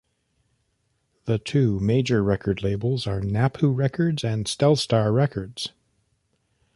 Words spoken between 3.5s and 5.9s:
Records and StelStar Records.